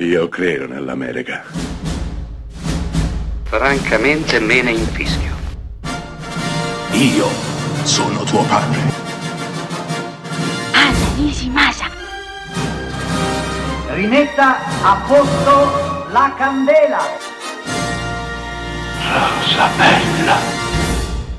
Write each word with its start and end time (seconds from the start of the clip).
Io 0.00 0.28
credo 0.28 0.68
nell'America. 0.68 1.42
Francamente 3.42 4.38
me 4.38 4.62
ne 4.62 4.70
infischio. 4.70 5.34
Io 6.92 7.26
sono 7.82 8.22
tuo 8.22 8.44
padre. 8.44 8.78
Anna 10.70 11.14
Nishimasa. 11.16 11.86
Rimetta 13.88 14.58
a 14.82 15.04
posto 15.04 16.06
la 16.12 16.32
candela. 16.38 17.00
Rosa 19.02 19.68
bella. 19.76 20.36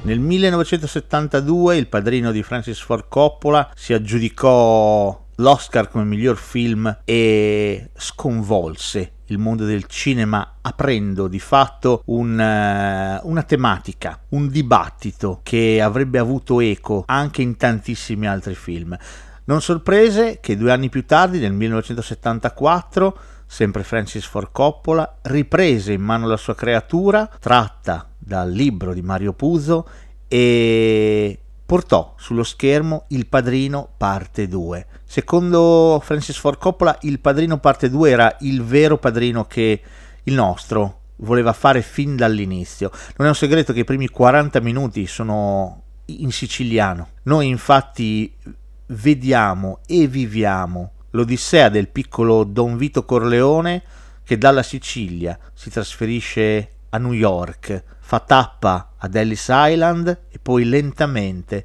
Nel 0.00 0.18
1972 0.18 1.76
il 1.76 1.88
padrino 1.88 2.32
di 2.32 2.42
Francis 2.42 2.80
Ford 2.80 3.04
Coppola 3.06 3.70
si 3.74 3.92
aggiudicò 3.92 5.25
l'Oscar 5.36 5.88
come 5.90 6.04
miglior 6.04 6.36
film 6.36 7.00
e 7.04 7.90
sconvolse 7.96 9.12
il 9.26 9.38
mondo 9.38 9.64
del 9.64 9.86
cinema 9.86 10.58
aprendo 10.60 11.26
di 11.26 11.40
fatto 11.40 12.02
un, 12.06 12.32
uh, 12.32 13.28
una 13.28 13.42
tematica, 13.42 14.20
un 14.30 14.48
dibattito 14.48 15.40
che 15.42 15.80
avrebbe 15.82 16.18
avuto 16.18 16.60
eco 16.60 17.02
anche 17.06 17.42
in 17.42 17.56
tantissimi 17.56 18.26
altri 18.26 18.54
film. 18.54 18.96
Non 19.44 19.60
sorprese 19.60 20.38
che 20.40 20.56
due 20.56 20.72
anni 20.72 20.88
più 20.88 21.04
tardi, 21.04 21.38
nel 21.38 21.52
1974, 21.52 23.18
sempre 23.46 23.84
Francis 23.84 24.24
Ford 24.26 24.50
Coppola, 24.50 25.18
riprese 25.22 25.92
in 25.92 26.02
mano 26.02 26.26
la 26.26 26.36
sua 26.36 26.54
creatura, 26.54 27.28
tratta 27.40 28.08
dal 28.18 28.50
libro 28.50 28.92
di 28.92 29.02
Mario 29.02 29.32
Puzo, 29.32 29.88
e 30.28 31.38
portò 31.66 32.14
sullo 32.16 32.44
schermo 32.44 33.04
Il 33.08 33.26
Padrino 33.26 33.88
parte 33.96 34.46
2. 34.46 34.86
Secondo 35.04 36.00
Francis 36.02 36.38
Ford 36.38 36.58
Coppola, 36.58 36.96
Il 37.02 37.18
Padrino 37.18 37.58
parte 37.58 37.90
2 37.90 38.08
era 38.10 38.36
il 38.40 38.62
vero 38.62 38.98
padrino 38.98 39.44
che 39.46 39.82
il 40.22 40.34
nostro 40.34 41.00
voleva 41.16 41.52
fare 41.52 41.82
fin 41.82 42.14
dall'inizio. 42.14 42.90
Non 43.16 43.26
è 43.26 43.30
un 43.30 43.36
segreto 43.36 43.72
che 43.72 43.80
i 43.80 43.84
primi 43.84 44.08
40 44.08 44.60
minuti 44.60 45.06
sono 45.06 45.82
in 46.06 46.30
siciliano. 46.30 47.08
Noi 47.24 47.48
infatti 47.48 48.32
vediamo 48.86 49.80
e 49.86 50.06
viviamo 50.06 50.92
l'odissea 51.10 51.68
del 51.68 51.88
piccolo 51.88 52.44
Don 52.44 52.76
Vito 52.76 53.04
Corleone 53.04 53.82
che 54.22 54.38
dalla 54.38 54.62
Sicilia 54.62 55.38
si 55.52 55.70
trasferisce 55.70 56.75
a 56.96 56.98
New 56.98 57.12
York, 57.12 57.82
fa 58.00 58.20
tappa 58.20 58.92
ad 58.96 59.14
Ellis 59.14 59.46
Island 59.48 60.24
e 60.28 60.38
poi 60.40 60.64
lentamente 60.64 61.64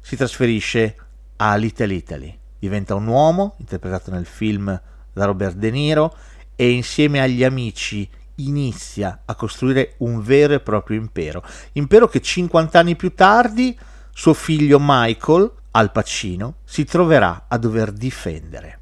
si 0.00 0.16
trasferisce 0.16 0.96
a 1.36 1.56
Little 1.56 1.94
Italy. 1.94 2.38
Diventa 2.58 2.94
un 2.94 3.06
uomo, 3.06 3.54
interpretato 3.58 4.10
nel 4.10 4.26
film 4.26 4.80
da 5.12 5.24
Robert 5.24 5.56
De 5.56 5.70
Niro, 5.70 6.14
e 6.56 6.70
insieme 6.70 7.20
agli 7.20 7.42
amici 7.42 8.08
inizia 8.36 9.22
a 9.24 9.34
costruire 9.34 9.94
un 9.98 10.22
vero 10.22 10.54
e 10.54 10.60
proprio 10.60 10.98
impero. 10.98 11.42
Impero 11.72 12.08
che 12.08 12.20
50 12.20 12.78
anni 12.78 12.96
più 12.96 13.14
tardi 13.14 13.76
suo 14.12 14.34
figlio 14.34 14.78
Michael, 14.80 15.50
Al 15.72 15.92
Pacino, 15.92 16.56
si 16.64 16.84
troverà 16.84 17.46
a 17.48 17.58
dover 17.58 17.92
difendere. 17.92 18.80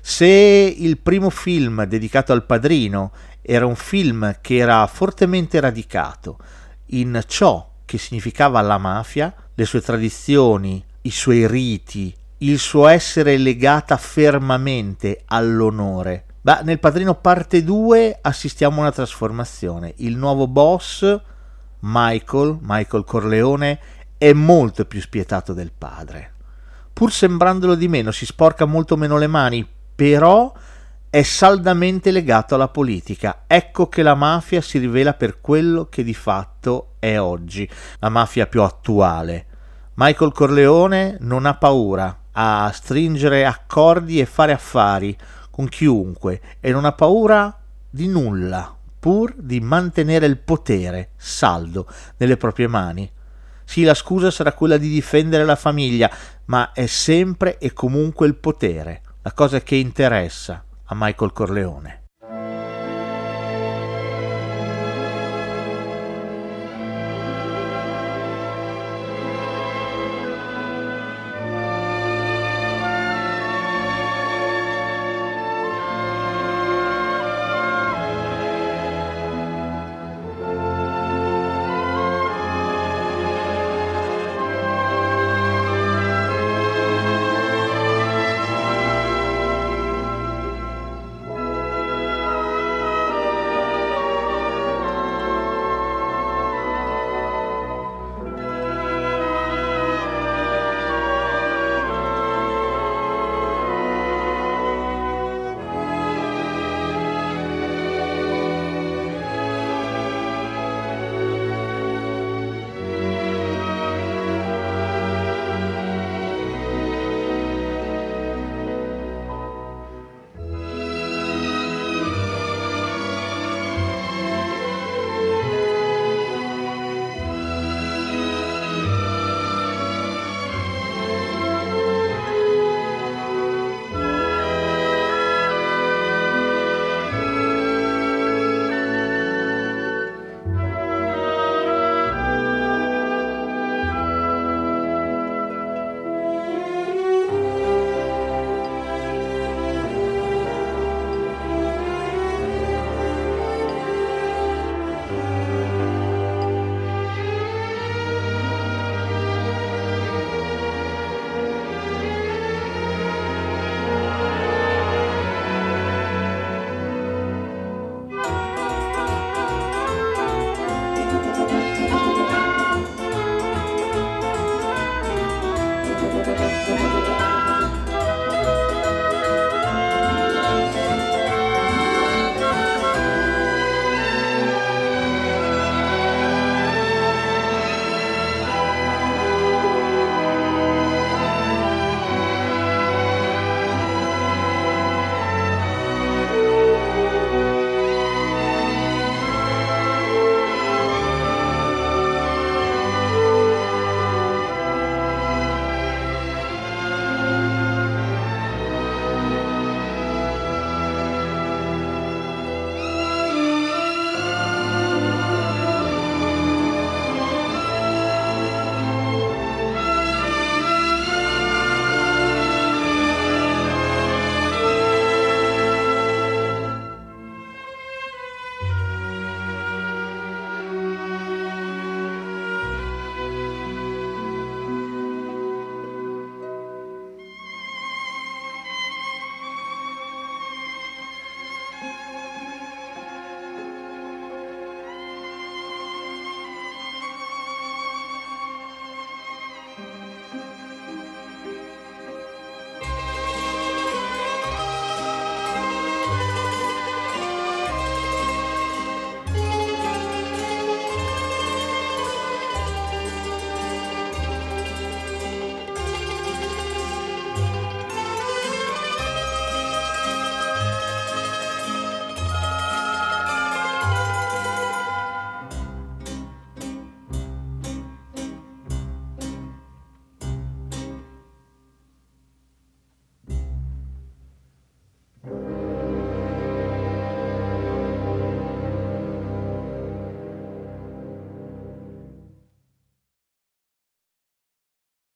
Se 0.00 0.26
il 0.26 0.98
primo 0.98 1.30
film 1.30 1.84
dedicato 1.84 2.32
al 2.32 2.44
padrino 2.44 3.12
era 3.42 3.66
un 3.66 3.74
film 3.74 4.38
che 4.40 4.56
era 4.56 4.86
fortemente 4.86 5.58
radicato 5.60 6.38
in 6.86 7.20
ciò 7.26 7.68
che 7.84 7.98
significava 7.98 8.60
la 8.60 8.78
mafia, 8.78 9.34
le 9.54 9.64
sue 9.64 9.82
tradizioni, 9.82 10.82
i 11.02 11.10
suoi 11.10 11.46
riti, 11.46 12.14
il 12.38 12.58
suo 12.58 12.86
essere 12.86 13.36
legata 13.36 13.96
fermamente 13.96 15.22
all'onore. 15.26 16.24
Beh, 16.40 16.60
nel 16.62 16.78
Padrino 16.78 17.14
parte 17.14 17.62
2 17.62 18.18
assistiamo 18.20 18.78
a 18.78 18.80
una 18.80 18.92
trasformazione. 18.92 19.94
Il 19.98 20.16
nuovo 20.16 20.46
boss, 20.46 21.20
Michael, 21.80 22.58
Michael 22.62 23.04
Corleone, 23.04 23.78
è 24.18 24.32
molto 24.32 24.84
più 24.84 25.00
spietato 25.00 25.52
del 25.52 25.72
padre. 25.76 26.32
Pur 26.92 27.12
sembrandolo 27.12 27.74
di 27.74 27.88
meno, 27.88 28.10
si 28.10 28.26
sporca 28.26 28.64
molto 28.64 28.96
meno 28.96 29.18
le 29.18 29.26
mani, 29.26 29.68
però 29.94 30.52
è 31.12 31.22
saldamente 31.24 32.10
legato 32.10 32.54
alla 32.54 32.68
politica. 32.68 33.42
Ecco 33.46 33.86
che 33.86 34.02
la 34.02 34.14
mafia 34.14 34.62
si 34.62 34.78
rivela 34.78 35.12
per 35.12 35.42
quello 35.42 35.88
che 35.90 36.02
di 36.02 36.14
fatto 36.14 36.94
è 37.00 37.18
oggi, 37.18 37.68
la 37.98 38.08
mafia 38.08 38.46
più 38.46 38.62
attuale. 38.62 39.44
Michael 39.96 40.32
Corleone 40.32 41.18
non 41.20 41.44
ha 41.44 41.52
paura 41.52 42.18
a 42.32 42.70
stringere 42.72 43.44
accordi 43.44 44.20
e 44.20 44.24
fare 44.24 44.52
affari 44.52 45.14
con 45.50 45.68
chiunque 45.68 46.40
e 46.60 46.72
non 46.72 46.86
ha 46.86 46.92
paura 46.92 47.60
di 47.90 48.08
nulla, 48.08 48.74
pur 48.98 49.34
di 49.36 49.60
mantenere 49.60 50.24
il 50.24 50.38
potere 50.38 51.10
saldo 51.16 51.86
nelle 52.16 52.38
proprie 52.38 52.68
mani. 52.68 53.12
Sì, 53.64 53.82
la 53.82 53.92
scusa 53.92 54.30
sarà 54.30 54.54
quella 54.54 54.78
di 54.78 54.88
difendere 54.88 55.44
la 55.44 55.56
famiglia, 55.56 56.10
ma 56.46 56.72
è 56.72 56.86
sempre 56.86 57.58
e 57.58 57.74
comunque 57.74 58.26
il 58.26 58.36
potere, 58.36 59.02
la 59.20 59.32
cosa 59.32 59.60
che 59.60 59.76
interessa 59.76 60.64
a 60.92 60.94
Michael 60.94 61.32
Corleone. 61.32 62.01